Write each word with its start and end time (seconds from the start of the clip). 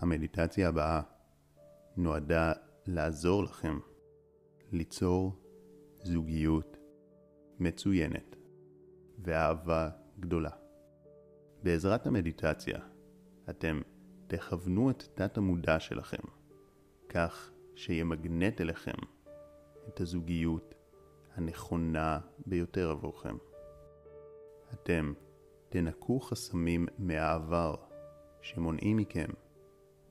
המדיטציה 0.00 0.68
הבאה 0.68 1.00
נועדה 1.96 2.52
לעזור 2.86 3.42
לכם 3.42 3.78
ליצור 4.72 5.36
זוגיות 6.02 6.76
מצוינת 7.58 8.36
ואהבה 9.18 9.90
גדולה. 10.20 10.50
בעזרת 11.62 12.06
המדיטציה 12.06 12.78
אתם 13.50 13.80
תכוונו 14.26 14.90
את 14.90 15.04
תת 15.14 15.38
המודע 15.38 15.80
שלכם 15.80 16.22
כך 17.08 17.50
שימגנט 17.74 18.60
אליכם 18.60 18.98
את 19.88 20.00
הזוגיות 20.00 20.74
הנכונה 21.34 22.20
ביותר 22.46 22.90
עבורכם. 22.90 23.36
אתם 24.74 25.12
תנקו 25.68 26.20
חסמים 26.20 26.86
מהעבר 26.98 27.74
שמונעים 28.40 28.96
מכם 28.96 29.28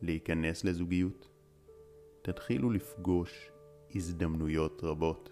להיכנס 0.02 0.64
לזוגיות. 0.64 1.30
תתחילו 2.22 2.70
לפגוש 2.70 3.52
הזדמנויות 3.96 4.84
רבות 4.84 5.30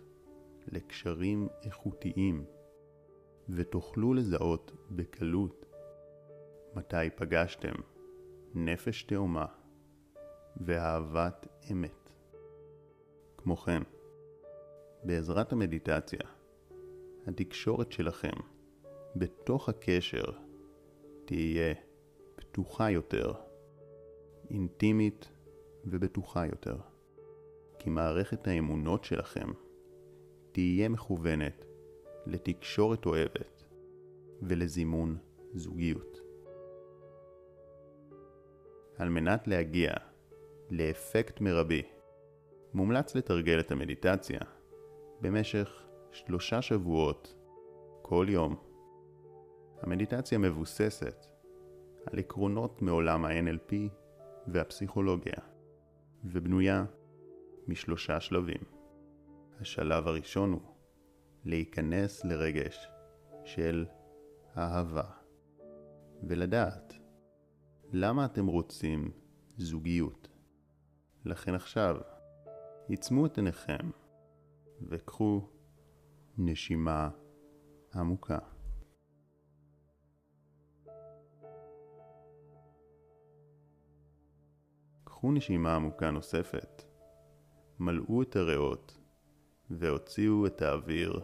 לקשרים 0.67 1.47
איכותיים 1.63 2.45
ותוכלו 3.49 4.13
לזהות 4.13 4.71
בקלות 4.91 5.65
מתי 6.75 7.09
פגשתם 7.15 7.73
נפש 8.55 9.03
תאומה 9.03 9.45
ואהבת 10.57 11.47
אמת. 11.71 12.09
כמו 13.37 13.55
כן, 13.55 13.81
בעזרת 15.03 15.51
המדיטציה, 15.51 16.19
התקשורת 17.27 17.91
שלכם 17.91 18.33
בתוך 19.15 19.69
הקשר 19.69 20.23
תהיה 21.25 21.73
פתוחה 22.35 22.91
יותר, 22.91 23.33
אינטימית 24.51 25.29
ובטוחה 25.85 26.45
יותר, 26.45 26.77
כי 27.79 27.89
מערכת 27.89 28.47
האמונות 28.47 29.03
שלכם 29.03 29.47
תהיה 30.51 30.89
מכוונת 30.89 31.65
לתקשורת 32.25 33.05
אוהבת 33.05 33.63
ולזימון 34.41 35.17
זוגיות. 35.53 36.21
על 38.97 39.09
מנת 39.09 39.47
להגיע 39.47 39.91
לאפקט 40.71 41.41
מרבי, 41.41 41.81
מומלץ 42.73 43.15
לתרגל 43.15 43.59
את 43.59 43.71
המדיטציה 43.71 44.39
במשך 45.21 45.87
שלושה 46.11 46.61
שבועות 46.61 47.35
כל 48.01 48.25
יום. 48.29 48.55
המדיטציה 49.81 50.37
מבוססת 50.37 51.25
על 52.05 52.19
עקרונות 52.19 52.81
מעולם 52.81 53.25
ה-NLP 53.25 53.73
והפסיכולוגיה, 54.47 55.37
ובנויה 56.23 56.85
משלושה 57.67 58.19
שלבים. 58.19 58.61
השלב 59.59 60.07
הראשון 60.07 60.51
הוא 60.51 60.61
להיכנס 61.45 62.25
לרגש 62.25 62.87
של 63.45 63.85
אהבה, 64.57 65.09
ולדעת 66.23 66.93
למה 67.91 68.25
אתם 68.25 68.47
רוצים 68.47 69.11
זוגיות. 69.57 70.27
לכן 71.25 71.55
עכשיו, 71.55 71.97
עיצמו 72.87 73.25
את 73.25 73.37
עיניכם 73.37 73.91
וקחו 74.81 75.49
נשימה 76.37 77.09
עמוקה. 77.95 78.56
קחו 85.17 85.31
נשימה 85.31 85.75
עמוקה 85.75 86.11
נוספת, 86.11 86.83
מלאו 87.79 88.21
את 88.21 88.35
הריאות 88.35 88.97
והוציאו 89.69 90.45
את 90.45 90.61
האוויר 90.61 91.21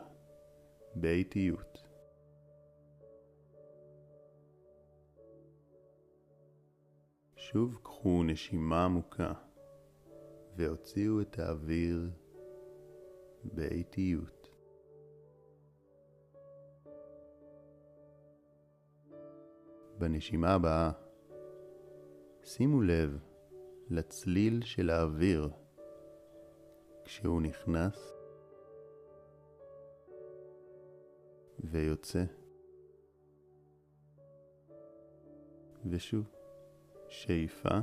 באיטיות. 0.96 1.88
שוב 7.36 7.80
קחו 7.84 8.24
נשימה 8.24 8.86
עמוקה 8.86 9.34
והוציאו 10.56 11.22
את 11.22 11.40
האוויר 11.40 12.12
באיטיות. 13.44 14.50
בנשימה 19.98 20.54
הבאה 20.54 20.92
שימו 22.44 22.82
לב 22.82 23.33
לצליל 23.90 24.62
של 24.64 24.90
האוויר 24.90 25.50
כשהוא 27.04 27.42
נכנס 27.42 28.14
ויוצא. 31.60 32.24
ושוב, 35.86 36.26
שאיפה 37.08 37.80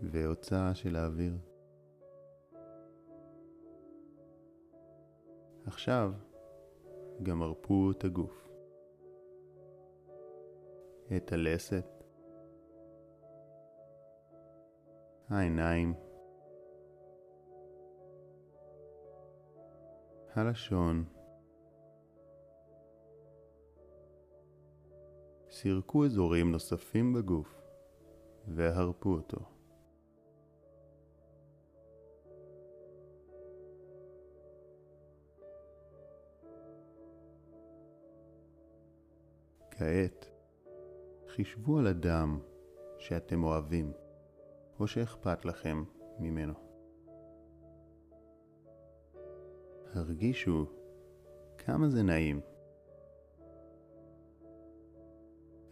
והוצאה 0.00 0.74
של 0.74 0.96
האוויר. 0.96 1.36
עכשיו 5.66 6.12
גם 7.22 7.42
הרפו 7.42 7.90
את 7.90 8.04
הגוף, 8.04 8.48
את 11.16 11.32
הלסת, 11.32 11.91
העיניים, 15.32 15.94
הלשון, 20.34 21.04
סירקו 25.50 26.04
אזורים 26.04 26.52
נוספים 26.52 27.12
בגוף 27.12 27.62
והרפו 28.48 29.10
אותו. 29.10 29.38
כעת, 39.70 40.30
חישבו 41.28 41.78
על 41.78 41.86
אדם 41.86 42.40
שאתם 42.98 43.44
אוהבים, 43.44 43.92
או 44.82 44.86
שאכפת 44.86 45.44
לכם 45.44 45.84
ממנו. 46.18 46.54
הרגישו 49.94 50.66
כמה 51.58 51.88
זה 51.88 52.02
נעים. 52.02 52.40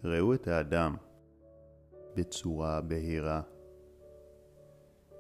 ראו 0.05 0.35
את 0.35 0.49
האדם 0.49 0.97
בצורה 2.17 2.81
בהירה. 2.81 3.43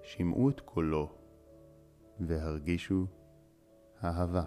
שמעו 0.02 0.50
את 0.50 0.60
קולו 0.60 1.08
והרגישו 2.20 3.06
אהבה. 4.04 4.44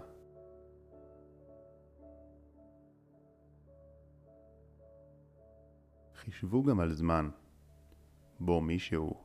חישבו 6.14 6.62
גם 6.62 6.80
על 6.80 6.92
זמן 6.92 7.30
בו 8.40 8.60
מישהו 8.60 9.23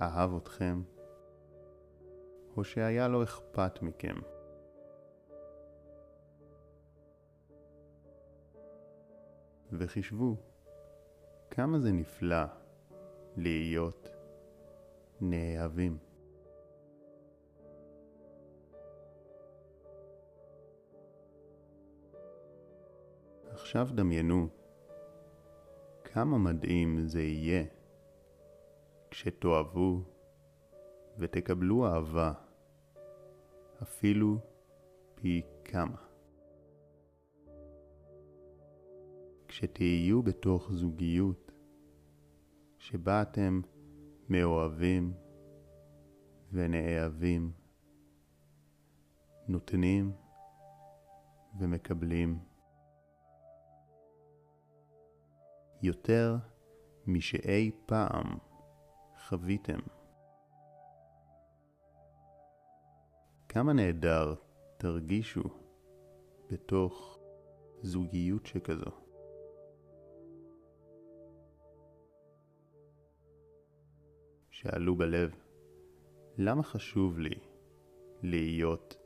אהב 0.00 0.36
אתכם, 0.36 0.82
או 2.56 2.64
שהיה 2.64 3.08
לו 3.08 3.22
אכפת 3.22 3.82
מכם. 3.82 4.14
וחישבו 9.72 10.36
כמה 11.50 11.78
זה 11.78 11.92
נפלא 11.92 12.44
להיות 13.36 14.08
נאהבים. 15.20 15.98
עכשיו 23.50 23.88
דמיינו 23.94 24.48
כמה 26.04 26.38
מדהים 26.38 27.00
זה 27.06 27.22
יהיה 27.22 27.64
כשתאהבו 29.14 30.02
ותקבלו 31.18 31.86
אהבה 31.86 32.32
אפילו 33.82 34.38
פי 35.14 35.42
כמה. 35.64 35.96
כשתהיו 39.48 40.22
בתוך 40.22 40.72
זוגיות 40.72 41.52
שבה 42.78 43.22
אתם 43.22 43.60
מאוהבים 44.28 45.14
ונאהבים, 46.52 47.52
נותנים 49.48 50.12
ומקבלים. 51.58 52.38
יותר 55.82 56.36
משאי 57.06 57.70
פעם 57.86 58.38
חוויתם. 59.28 59.78
כמה 63.48 63.72
נהדר 63.72 64.34
תרגישו 64.76 65.42
בתוך 66.50 67.18
זוגיות 67.82 68.46
שכזו. 68.46 68.90
שאלו 74.50 74.96
בלב, 74.96 75.34
למה 76.38 76.62
חשוב 76.62 77.18
לי 77.18 77.38
להיות 78.22 78.96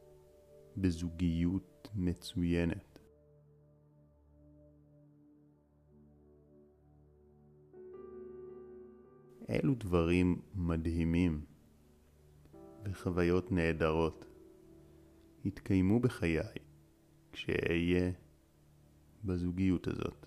בזוגיות 0.76 1.88
מצוינת? 1.94 2.87
אילו 9.48 9.74
דברים 9.74 10.40
מדהימים 10.54 11.44
וחוויות 12.84 13.52
נהדרות 13.52 14.24
יתקיימו 15.44 16.00
בחיי 16.00 16.40
כשאהיה 17.32 18.12
בזוגיות 19.24 19.86
הזאת. 19.88 20.26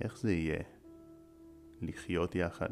איך 0.00 0.18
זה 0.18 0.32
יהיה 0.32 0.62
לחיות 1.80 2.34
יחד? 2.34 2.70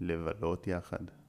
לבלות 0.00 0.66
יחד? 0.66 1.21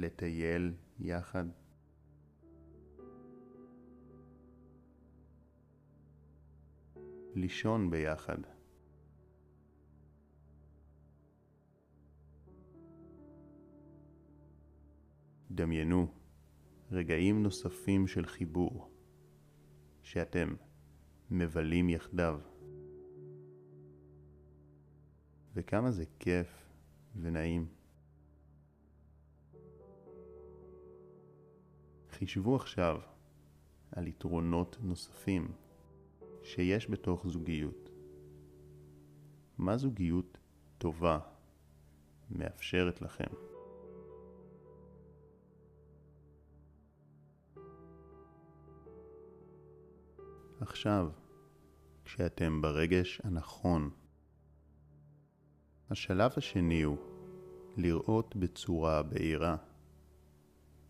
לטייל 0.00 0.74
יחד? 1.00 1.44
לישון 7.34 7.90
ביחד. 7.90 8.38
דמיינו 15.50 16.14
רגעים 16.90 17.42
נוספים 17.42 18.06
של 18.06 18.26
חיבור 18.26 18.90
שאתם 20.02 20.54
מבלים 21.30 21.88
יחדיו. 21.88 22.40
וכמה 25.54 25.90
זה 25.90 26.04
כיף 26.18 26.72
ונעים. 27.16 27.77
חישבו 32.18 32.56
עכשיו 32.56 33.00
על 33.92 34.06
יתרונות 34.06 34.76
נוספים 34.80 35.52
שיש 36.42 36.90
בתוך 36.90 37.26
זוגיות. 37.26 37.90
מה 39.58 39.76
זוגיות 39.76 40.38
טובה 40.78 41.18
מאפשרת 42.30 43.02
לכם? 43.02 43.24
עכשיו, 50.60 51.10
כשאתם 52.04 52.60
ברגש 52.62 53.20
הנכון, 53.24 53.90
השלב 55.90 56.30
השני 56.36 56.82
הוא 56.82 56.98
לראות 57.76 58.36
בצורה 58.36 59.02
בהירה 59.02 59.56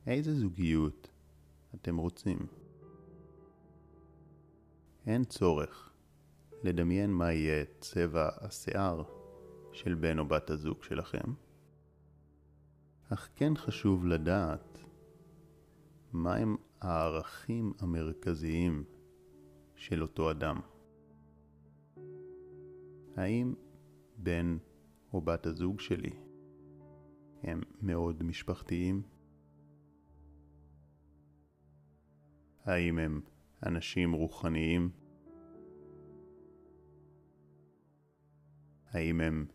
איזה 0.06 0.34
זוגיות 0.34 1.08
אתם 1.82 1.96
רוצים. 1.96 2.38
אין 5.06 5.24
צורך 5.24 5.92
לדמיין 6.62 7.10
מה 7.10 7.32
יהיה 7.32 7.64
צבע 7.80 8.28
השיער 8.40 9.02
של 9.72 9.94
בן 9.94 10.18
או 10.18 10.28
בת 10.28 10.50
הזוג 10.50 10.82
שלכם, 10.82 11.32
אך 13.12 13.28
כן 13.36 13.56
חשוב 13.56 14.06
לדעת 14.06 14.78
מהם 16.12 16.56
הערכים 16.80 17.72
המרכזיים 17.78 18.84
של 19.76 20.02
אותו 20.02 20.30
אדם. 20.30 20.60
האם 23.16 23.54
בן 24.16 24.58
או 25.12 25.20
בת 25.20 25.46
הזוג 25.46 25.80
שלי 25.80 26.12
הם 27.42 27.60
מאוד 27.82 28.22
משפחתיים? 28.22 29.02
האם 32.68 32.98
הם 32.98 33.20
אנשים 33.66 34.12
רוחניים? 34.12 34.90
האם 38.90 39.20
הם 39.20 39.46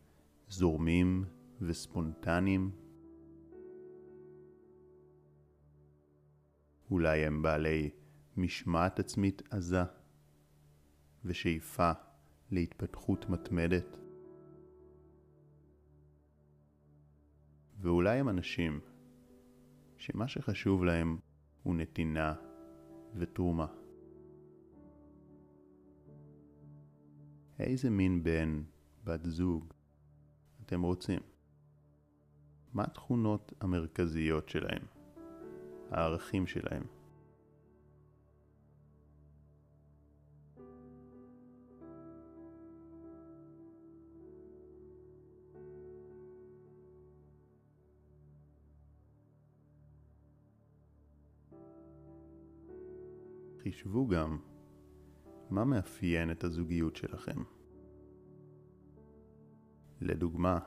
זורמים 0.48 1.25
וספונטניים? 1.62 2.71
אולי 6.92 7.25
הם 7.25 7.42
בעלי 7.42 7.89
משמעת 8.38 9.00
עצמית 9.00 9.42
עזה 9.50 9.83
ושאיפה 11.25 11.92
להתפתחות 12.51 13.30
מתמדת? 13.30 13.98
ואולי 17.80 18.19
הם 18.19 18.30
אנשים 18.30 18.80
שמה 19.98 20.27
שחשוב 20.27 20.83
להם 20.83 21.18
הוא 21.63 21.75
נתינה 21.75 22.52
ותרומה. 23.15 23.68
איזה 27.60 27.89
מין 27.89 28.24
בן, 28.24 28.63
בת 29.04 29.25
זוג, 29.25 29.74
אתם 30.65 30.81
רוצים? 30.81 31.19
מה 32.74 32.83
התכונות 32.83 33.54
המרכזיות 33.62 34.50
שלהם? 34.50 34.86
הערכים 35.92 36.48
שלהם? 36.48 36.83
חישבו 53.63 54.07
גם 54.07 54.37
מה 55.49 55.65
מאפיין 55.65 56.31
את 56.31 56.43
הזוגיות 56.43 56.95
שלכם. 56.95 57.43
לדוגמה, 60.01 60.59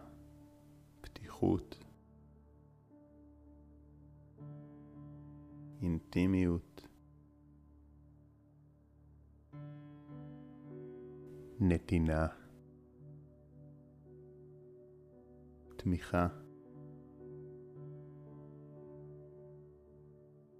פתיחות, 1.01 1.85
אינטימיות, 5.83 6.89
נתינה, 11.61 12.27
תמיכה. 15.77 16.29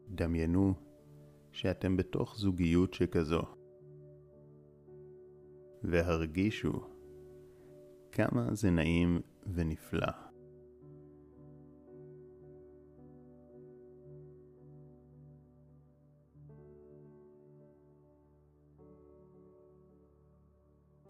דמיינו 0.09 0.86
שאתם 1.57 1.97
בתוך 1.97 2.37
זוגיות 2.39 2.95
שכזו, 2.95 3.43
והרגישו 5.83 6.73
כמה 8.13 8.55
זה 8.55 8.71
נעים 8.71 9.21
ונפלא. 9.55 10.13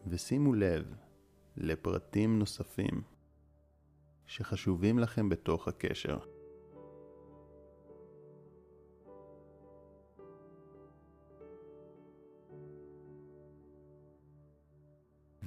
ושימו 0.06 0.54
לב 0.54 0.94
לפרטים 1.56 2.38
נוספים 2.38 3.02
שחשובים 4.26 4.98
לכם 4.98 5.28
בתוך 5.28 5.68
הקשר. 5.68 6.35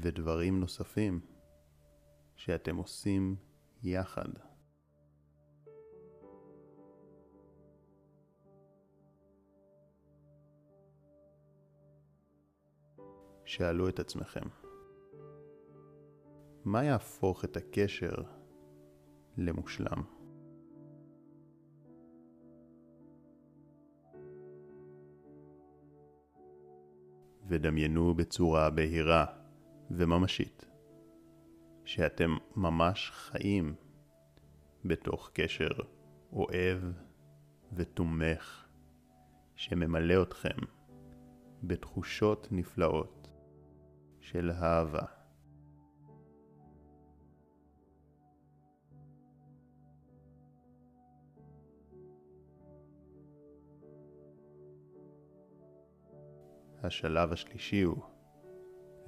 ודברים 0.10 0.60
נוספים 0.60 1.20
שאתם 2.36 2.75
עושים 2.75 3.36
יחד. 3.84 4.30
שאלו 13.46 13.89
את 13.89 14.00
עצמכם, 14.00 14.48
מה 16.66 16.84
יהפוך 16.84 17.46
את 17.46 17.58
הקשר 17.58 18.16
למושלם? 19.38 20.04
ודמיינו 27.48 28.13
בצורה 28.13 28.70
בהירה 28.70 29.38
וממשית 29.91 30.65
שאתם 31.86 32.38
ממש 32.55 33.12
חיים 33.12 33.75
בתוך 34.86 35.29
קשר 35.34 35.69
אוהב 36.31 36.79
ותומך 37.74 38.67
שממלא 39.55 40.24
אתכם 40.24 40.58
בתחושות 41.63 42.48
נפלאות 42.51 43.29
של 44.19 44.51
אהבה. 44.51 45.05
השלב 56.84 57.31
השלישי 57.31 57.81
הוא 57.81 58.03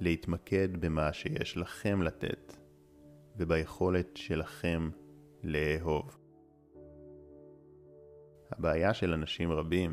להתמקד 0.02 0.68
במה 0.76 1.12
שיש 1.12 1.56
לכם 1.56 2.02
לתת 2.02 2.56
וביכולת 3.36 4.16
שלכם 4.16 4.90
לאהוב. 5.42 6.18
הבעיה 8.50 8.94
של 8.94 9.12
אנשים 9.12 9.52
רבים 9.52 9.92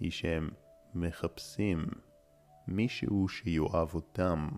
היא 0.00 0.10
שהם 0.10 0.50
מחפשים 0.94 1.86
מישהו 2.68 3.28
שיאהב 3.28 3.94
אותם 3.94 4.48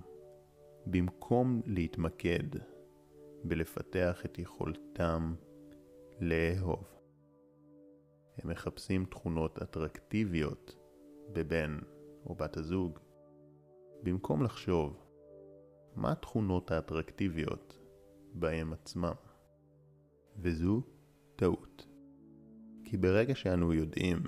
במקום 0.86 1.62
להתמקד 1.66 2.58
בלפתח 3.44 4.22
את 4.24 4.38
יכולתם 4.38 5.34
לאהוב. 6.20 6.84
הם 8.38 8.50
מחפשים 8.50 9.04
תכונות 9.04 9.62
אטרקטיביות 9.62 10.76
בבן 11.32 11.78
או 12.26 12.34
בת 12.34 12.56
הזוג, 12.56 12.98
במקום 14.02 14.42
לחשוב 14.42 15.04
מה 15.96 16.12
התכונות 16.12 16.70
האטרקטיביות 16.70 17.78
בהם 18.34 18.72
עצמם. 18.72 19.14
וזו 20.36 20.82
טעות. 21.36 21.86
כי 22.84 22.96
ברגע 22.96 23.34
שאנו 23.34 23.72
יודעים 23.72 24.22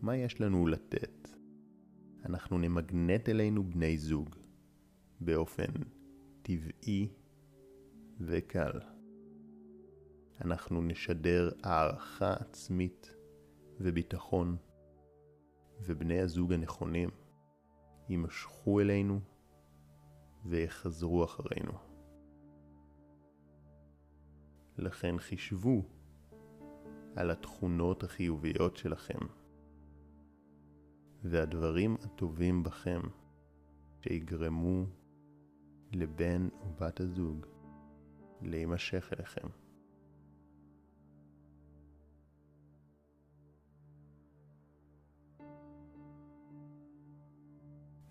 מה 0.00 0.16
יש 0.16 0.40
לנו 0.40 0.66
לתת, 0.66 1.28
אנחנו 2.24 2.58
נמגנט 2.58 3.28
אלינו 3.28 3.64
בני 3.64 3.98
זוג 3.98 4.28
באופן 5.20 5.72
טבעי 6.42 7.08
וקל. 8.20 8.80
אנחנו 10.40 10.82
נשדר 10.82 11.50
הערכה 11.62 12.32
עצמית 12.32 13.14
וביטחון, 13.80 14.56
ובני 15.80 16.20
הזוג 16.20 16.52
הנכונים 16.52 17.10
יימשכו 18.08 18.80
אלינו 18.80 19.20
ויחזרו 20.44 21.24
אחרינו. 21.24 21.72
לכן 24.78 25.18
חישבו 25.18 25.82
על 27.16 27.30
התכונות 27.30 28.02
החיוביות 28.02 28.76
שלכם 28.76 29.18
והדברים 31.24 31.96
הטובים 32.04 32.62
בכם 32.62 33.00
שיגרמו 34.00 34.86
לבן 35.92 36.48
או 36.60 36.72
בת 36.80 37.00
הזוג 37.00 37.46
להימשך 38.42 39.12
אליכם. 39.12 39.65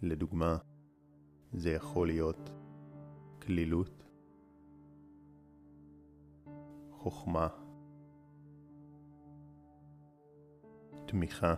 לדוגמה, 0.05 0.57
זה 1.53 1.69
יכול 1.69 2.07
להיות 2.07 2.49
כלילות, 3.41 4.03
חוכמה, 6.91 7.47
תמיכה, 11.05 11.55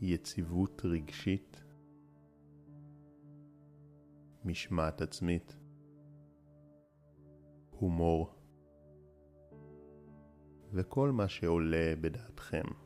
יציבות 0.00 0.82
רגשית, 0.84 1.64
משמעת 4.44 5.00
עצמית, 5.00 5.56
הומור, 7.70 8.34
וכל 10.72 11.10
מה 11.10 11.28
שעולה 11.28 11.94
בדעתכם. 12.00 12.83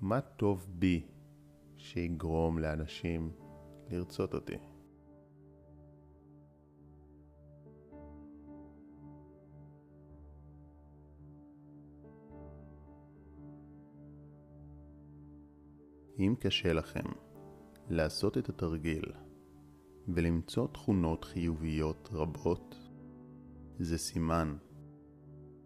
מה 0.00 0.20
טוב 0.20 0.66
בי 0.78 1.06
שיגרום 1.76 2.58
לאנשים 2.58 3.30
לרצות 3.90 4.34
אותי? 4.34 4.56
אם 16.18 16.34
קשה 16.40 16.72
לכם 16.72 17.04
לעשות 17.90 18.38
את 18.38 18.48
התרגיל 18.48 19.12
ולמצוא 20.08 20.68
תכונות 20.68 21.24
חיוביות 21.24 22.08
רבות, 22.12 22.74
זה 23.78 23.98
סימן 23.98 24.56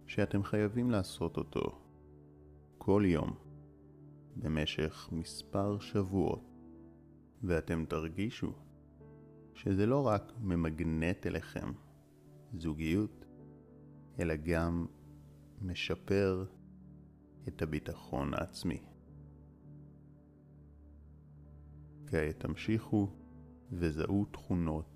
שאתם 0.07 0.43
חייבים 0.43 0.91
לעשות 0.91 1.37
אותו 1.37 1.79
כל 2.79 3.03
יום 3.07 3.50
במשך 4.37 5.09
מספר 5.13 5.79
שבועות, 5.79 6.51
ואתם 7.43 7.85
תרגישו 7.85 8.53
שזה 9.55 9.87
לא 9.87 10.07
רק 10.07 10.33
ממגנט 10.41 11.27
אליכם 11.27 11.73
זוגיות, 12.55 13.25
אלא 14.19 14.35
גם 14.37 14.87
משפר 15.63 16.45
את 17.49 17.63
הביטחון 17.63 18.35
העצמי. 18.35 18.83
כעת 22.07 22.41
תמשיכו 22.41 23.09
וזהו 23.73 24.25
תכונות 24.25 24.87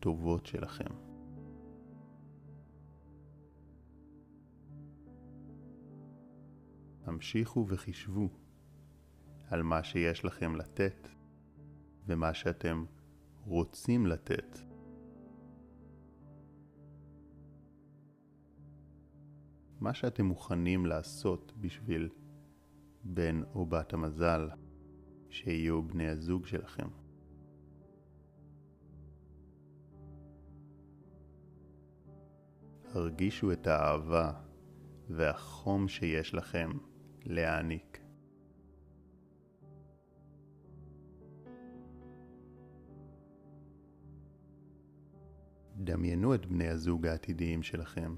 טובות 0.00 0.46
שלכם. 0.46 1.05
המשיכו 7.06 7.66
וחישבו 7.68 8.28
על 9.48 9.62
מה 9.62 9.82
שיש 9.82 10.24
לכם 10.24 10.56
לתת 10.56 11.08
ומה 12.06 12.34
שאתם 12.34 12.84
רוצים 13.44 14.06
לתת. 14.06 14.58
מה 19.80 19.94
שאתם 19.94 20.24
מוכנים 20.24 20.86
לעשות 20.86 21.52
בשביל 21.60 22.08
בן 23.04 23.42
או 23.54 23.66
בת 23.66 23.92
המזל 23.92 24.48
שיהיו 25.30 25.82
בני 25.82 26.08
הזוג 26.08 26.46
שלכם. 26.46 26.88
הרגישו 32.94 33.52
את 33.52 33.66
האהבה 33.66 34.32
והחום 35.08 35.88
שיש 35.88 36.34
לכם 36.34 36.70
להעניק. 37.26 38.00
דמיינו 45.76 46.34
את 46.34 46.46
בני 46.46 46.68
הזוג 46.68 47.06
העתידיים 47.06 47.62
שלכם 47.62 48.16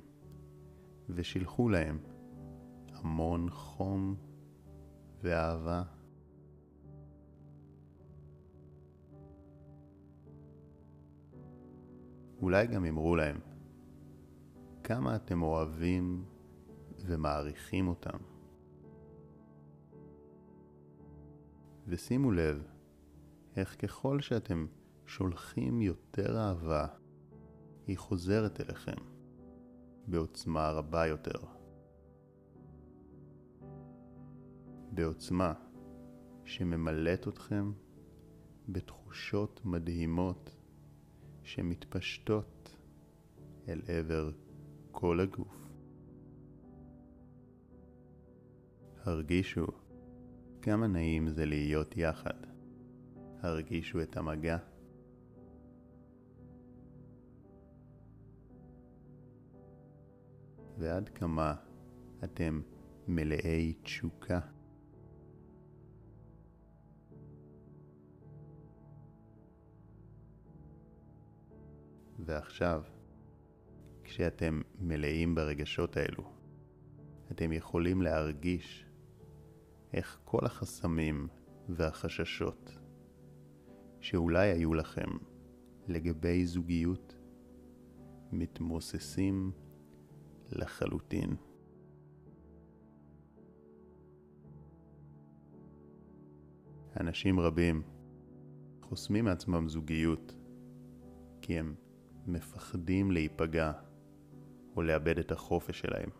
ושילחו 1.09 1.69
להם 1.69 1.99
המון 2.93 3.51
חום 3.51 4.17
ואהבה. 5.23 5.83
אולי 12.43 12.67
גם 12.67 12.85
אמרו 12.85 13.17
להם 13.17 13.41
כמה 14.85 15.17
אתם 15.17 15.43
אוהבים 15.43 16.25
ומעריכים 16.99 17.89
אותם. 17.89 18.38
ושימו 21.89 22.31
לב 22.31 22.63
איך 23.57 23.77
ככל 23.83 24.21
שאתם 24.21 24.67
שולחים 25.07 25.83
יותר 25.83 26.39
אהבה, 26.39 26.87
היא 27.87 27.99
חוזרת 27.99 28.61
אליכם 28.61 28.97
בעוצמה 30.07 30.71
רבה 30.71 31.07
יותר. 31.07 31.39
בעוצמה 34.93 35.55
שממלאת 36.45 37.29
אתכם 37.29 37.73
בתחושות 38.69 39.61
מדהימות 39.65 40.57
שמתפשטות 41.43 42.77
אל 43.69 43.83
עבר 43.89 44.31
כל 44.91 45.21
הגוף. 45.21 45.69
הרגישו 49.05 49.67
כמה 50.69 50.87
נעים 50.87 51.29
זה 51.29 51.45
להיות 51.45 51.97
יחד. 51.97 52.35
הרגישו 53.41 54.03
את 54.03 54.17
המגע. 54.17 54.59
ועד 60.79 61.09
כמה 61.09 61.55
אתם 62.25 62.61
מלאי 63.07 63.75
תשוקה. 63.83 64.41
ועכשיו, 72.19 72.83
כשאתם 74.05 74.61
מלאים 74.81 75.35
ברגשות 75.35 75.97
האלו, 75.97 76.33
אתם 77.31 77.53
יכולים 77.53 78.03
להרגיש 78.03 78.88
איך 79.93 80.19
כל 80.25 80.47
החסמים 80.47 81.29
והחששות 81.69 82.79
שאולי 84.01 84.49
היו 84.49 84.75
לכם 84.75 85.09
לגבי 85.89 86.47
זוגיות 86.47 87.17
מתמוססים 88.33 89.53
לחלוטין. 90.53 91.37
אנשים 97.01 97.41
רבים 97.41 97.83
חוסמים 98.83 99.25
מעצמם 99.25 99.69
זוגיות 99.69 100.35
כי 101.43 101.59
הם 101.59 101.75
מפחדים 102.27 103.11
להיפגע 103.11 103.73
או 104.77 104.83
לאבד 104.83 105.19
את 105.19 105.33
החופש 105.33 105.81
שלהם. 105.81 106.11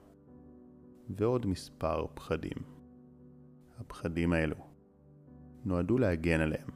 ועוד 1.11 1.47
מספר 1.47 2.07
פחדים. 2.15 2.78
הפחדים 3.79 4.33
האלו 4.33 4.57
נועדו 5.65 5.99
להגן 5.99 6.41
עליהם, 6.41 6.69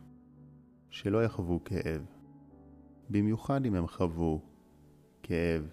שלא 0.90 1.24
יחוו 1.24 1.64
כאב, 1.64 2.06
במיוחד 3.10 3.66
אם 3.66 3.74
הם 3.74 3.86
חוו 3.86 4.40
כאב 5.22 5.68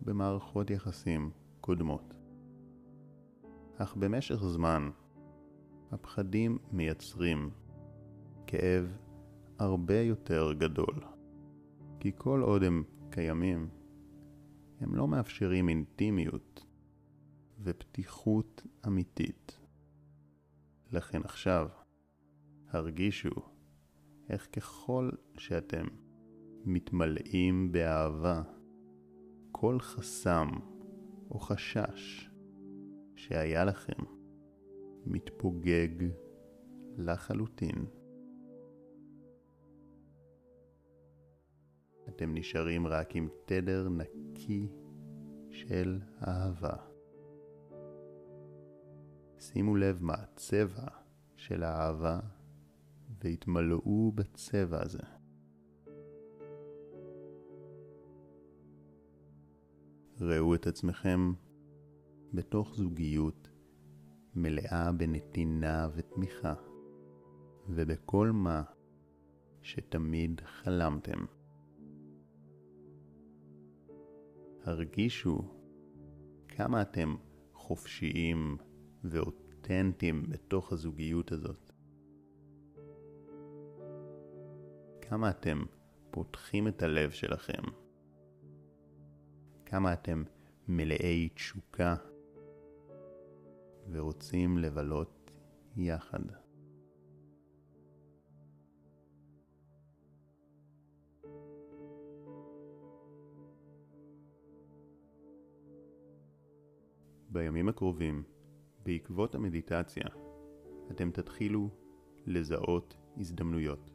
במערכות 0.00 0.70
יחסים 0.70 1.30
קודמות. 1.60 2.14
אך 3.76 3.96
במשך 3.96 4.44
זמן, 4.44 4.90
הפחדים 5.92 6.58
מייצרים 6.72 7.50
כאב 8.46 8.96
הרבה 9.58 10.00
יותר 10.00 10.52
גדול. 10.52 10.94
כי 12.00 12.12
כל 12.16 12.42
עוד 12.42 12.62
הם 12.62 12.84
קיימים, 13.10 13.68
הם 14.80 14.94
לא 14.94 15.08
מאפשרים 15.08 15.68
אינטימיות 15.68 16.64
ופתיחות 17.62 18.62
אמיתית. 18.86 19.59
לכן 20.92 21.20
עכשיו, 21.24 21.68
הרגישו 22.68 23.30
איך 24.28 24.48
ככל 24.52 25.10
שאתם 25.36 25.86
מתמלאים 26.64 27.72
באהבה, 27.72 28.42
כל 29.52 29.80
חסם 29.80 30.48
או 31.30 31.38
חשש 31.38 32.30
שהיה 33.16 33.64
לכם 33.64 34.02
מתפוגג 35.06 36.08
לחלוטין. 36.96 37.86
אתם 42.08 42.34
נשארים 42.34 42.86
רק 42.86 43.16
עם 43.16 43.28
תדר 43.44 43.88
נקי 43.88 44.68
של 45.50 46.00
אהבה. 46.28 46.89
שימו 49.40 49.76
לב 49.76 50.02
מה 50.02 50.14
הצבע 50.14 50.86
של 51.36 51.62
האהבה 51.62 52.20
והתמלאו 53.24 54.12
בצבע 54.14 54.82
הזה. 54.82 55.02
ראו 60.20 60.54
את 60.54 60.66
עצמכם 60.66 61.32
בתוך 62.34 62.74
זוגיות 62.74 63.50
מלאה 64.34 64.92
בנתינה 64.92 65.88
ותמיכה, 65.94 66.54
ובכל 67.68 68.30
מה 68.30 68.62
שתמיד 69.62 70.40
חלמתם. 70.44 71.24
הרגישו 74.64 75.38
כמה 76.48 76.82
אתם 76.82 77.14
חופשיים 77.52 78.56
ואותנטיים 79.04 80.30
בתוך 80.30 80.72
הזוגיות 80.72 81.32
הזאת. 81.32 81.72
כמה 85.02 85.30
אתם 85.30 85.62
פותחים 86.10 86.68
את 86.68 86.82
הלב 86.82 87.10
שלכם. 87.10 87.62
כמה 89.66 89.92
אתם 89.92 90.22
מלאי 90.68 91.28
תשוקה 91.28 91.96
ורוצים 93.90 94.58
לבלות 94.58 95.30
יחד. 95.76 96.20
בימים 107.32 107.68
הקרובים, 107.68 108.22
בעקבות 108.90 109.34
המדיטציה, 109.34 110.04
אתם 110.90 111.10
תתחילו 111.10 111.70
לזהות 112.26 112.96
הזדמנויות 113.16 113.90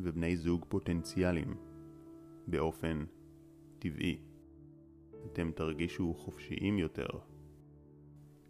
ובני 0.00 0.36
זוג 0.36 0.64
פוטנציאליים 0.68 1.54
באופן 2.46 3.04
טבעי. 3.78 4.18
אתם 5.26 5.50
תרגישו 5.52 6.14
חופשיים 6.14 6.78
יותר 6.78 7.06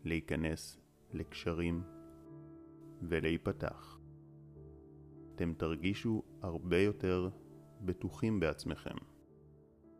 להיכנס 0.04 0.78
לקשרים 1.12 1.82
ולהיפתח. 3.02 4.00
אתם 5.34 5.52
תרגישו 5.56 6.22
הרבה 6.42 6.78
יותר 6.78 7.28
בטוחים 7.80 8.40
בעצמכם. 8.40 8.96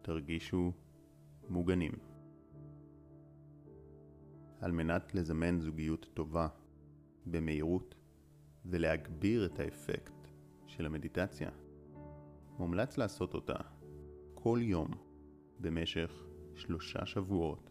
תרגישו 0.03 0.73
מוגנים. 1.49 2.16
על 4.61 4.73
מנת 4.73 5.15
לזמן 5.15 5.61
זוגיות 5.61 6.07
טובה 6.15 6.49
במהירות 7.27 7.95
ולהגביר 8.65 9.47
את 9.47 9.61
האפקט 9.61 10.13
של 10.67 10.87
המדיטציה, 10.87 11.51
מומלץ 12.59 12.99
לעשות 12.99 13.35
אותה 13.35 13.57
כל 14.35 14.59
יום 14.63 14.89
במשך 15.61 16.27
שלושה 16.55 17.07
שבועות 17.07 17.71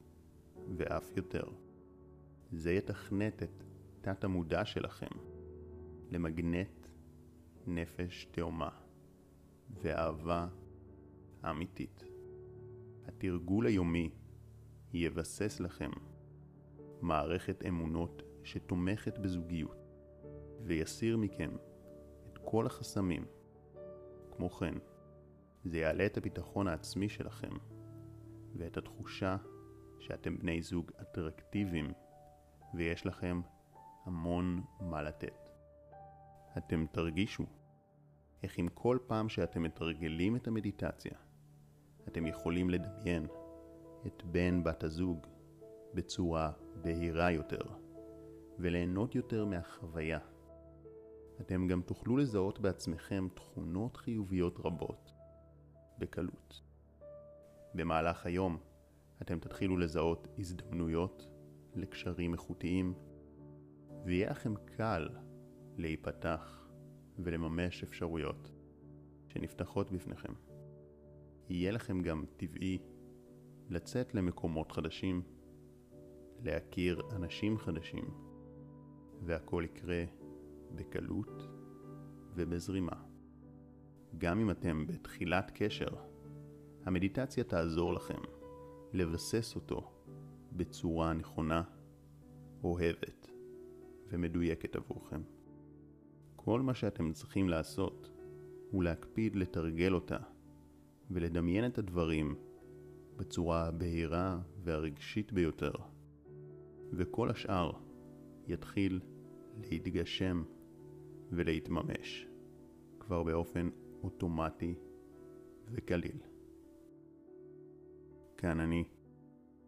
ואף 0.78 1.18
יותר. 1.18 1.44
זה 2.52 2.72
יתכנת 2.72 3.44
את 3.44 3.64
תת 4.02 4.24
המודע 4.24 4.66
שלכם 4.66 5.18
למגנט 6.12 6.88
נפש 7.68 8.28
תאומה 8.32 8.70
ואהבה 9.82 10.48
אמיתית. 11.50 12.04
התרגול 13.08 13.66
היומי 13.66 14.10
יבסס 14.94 15.60
לכם 15.60 15.92
מערכת 17.06 17.66
אמונות 17.68 18.24
שתומכת 18.44 19.18
בזוגיות 19.18 19.78
ויסיר 20.62 21.18
מכם 21.18 21.52
את 22.32 22.38
כל 22.44 22.66
החסמים. 22.66 23.26
כמו 24.32 24.50
כן, 24.50 24.74
זה 25.64 25.78
יעלה 25.78 26.06
את 26.06 26.18
הביטחון 26.18 26.68
העצמי 26.68 27.10
שלכם 27.10 27.52
ואת 28.56 28.78
התחושה 28.78 29.38
שאתם 30.00 30.38
בני 30.38 30.62
זוג 30.62 30.92
אטרקטיביים 31.02 31.94
ויש 32.74 33.06
לכם 33.06 33.42
המון 34.06 34.64
מה 34.80 35.02
לתת. 35.02 35.50
אתם 36.58 36.86
תרגישו 36.92 37.46
איך 38.44 38.58
עם 38.58 38.68
כל 38.68 38.98
פעם 39.08 39.30
שאתם 39.30 39.64
מתרגלים 39.64 40.36
את 40.36 40.48
המדיטציה, 40.48 41.18
אתם 42.08 42.28
יכולים 42.28 42.70
לדמיין 42.70 43.28
את 44.08 44.24
בן 44.24 44.64
בת 44.64 44.84
הזוג 44.84 45.35
בצורה 45.96 46.52
בהירה 46.82 47.32
יותר 47.32 47.62
וליהנות 48.60 49.16
יותר 49.16 49.46
מהחוויה. 49.46 50.20
אתם 51.42 51.68
גם 51.68 51.82
תוכלו 51.82 52.18
לזהות 52.18 52.60
בעצמכם 52.60 53.28
תכונות 53.34 53.98
חיוביות 53.98 54.60
רבות 54.60 55.12
בקלות. 55.98 56.62
במהלך 57.74 58.26
היום 58.26 58.58
אתם 59.22 59.40
תתחילו 59.40 59.78
לזהות 59.78 60.28
הזדמנויות 60.38 61.28
לקשרים 61.76 62.34
איכותיים 62.34 62.94
ויהיה 64.06 64.30
לכם 64.30 64.54
קל 64.56 65.10
להיפתח 65.78 66.68
ולממש 67.20 67.84
אפשרויות 67.84 68.52
שנפתחות 69.28 69.92
בפניכם. 69.92 70.34
יהיה 71.50 71.72
לכם 71.72 72.02
גם 72.02 72.26
טבעי 72.38 72.78
לצאת 73.70 74.16
למקומות 74.16 74.72
חדשים, 74.72 75.22
להכיר 76.46 77.02
אנשים 77.12 77.58
חדשים, 77.58 78.06
והכל 79.26 79.64
יקרה 79.66 80.04
בקלות 80.76 81.48
ובזרימה. 82.36 83.04
גם 84.18 84.40
אם 84.40 84.52
אתם 84.52 84.88
בתחילת 84.88 85.52
קשר, 85.56 85.88
המדיטציה 86.84 87.44
תעזור 87.44 87.94
לכם 87.94 88.20
לבסס 88.94 89.56
אותו 89.56 89.92
בצורה 90.52 91.14
נכונה, 91.14 91.64
אוהבת 92.64 93.32
ומדויקת 94.08 94.76
עבורכם. 94.76 95.22
כל 96.36 96.62
מה 96.62 96.74
שאתם 96.74 97.14
צריכים 97.14 97.50
לעשות 97.50 98.12
הוא 98.72 98.84
להקפיד 98.84 99.36
לתרגל 99.36 99.94
אותה 99.94 100.18
ולדמיין 101.12 101.66
את 101.66 101.78
הדברים 101.78 102.36
בצורה 103.16 103.68
הבהירה 103.68 104.40
והרגשית 104.64 105.34
ביותר, 105.34 105.74
וכל 106.94 107.30
השאר 107.30 107.72
יתחיל 108.48 109.00
להתגשם 109.58 110.44
ולהתממש 111.32 112.28
כבר 113.00 113.24
באופן 113.24 113.70
אוטומטי 114.04 114.76
וקליל. 115.68 116.18
כאן 118.38 118.60
אני, 118.60 118.84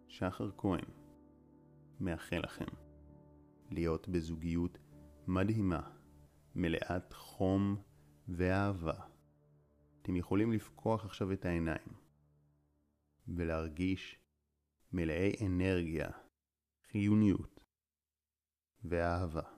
שחר 0.08 0.50
כהן, 0.58 0.86
מאחל 2.00 2.40
לכם 2.44 2.66
להיות 3.72 4.10
בזוגיות 4.10 4.78
מדהימה, 5.28 5.90
מלאת 6.56 7.14
חום 7.14 7.76
ואהבה. 8.28 9.00
אתם 10.02 10.16
יכולים 10.16 10.52
לפקוח 10.52 11.06
עכשיו 11.06 11.32
את 11.32 11.46
העיניים 11.46 11.94
ולהרגיש 13.28 14.20
מלאי 14.92 15.32
אנרגיה, 15.46 16.10
חיוניות 16.92 17.60
ואהבה. 18.84 19.57